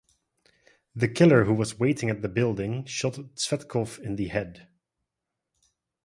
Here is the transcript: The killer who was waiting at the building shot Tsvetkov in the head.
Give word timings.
The 0.95 1.07
killer 1.07 1.43
who 1.43 1.53
was 1.53 1.77
waiting 1.77 2.09
at 2.09 2.23
the 2.23 2.27
building 2.27 2.85
shot 2.85 3.13
Tsvetkov 3.35 3.99
in 3.99 4.15
the 4.15 4.29
head. 4.29 4.67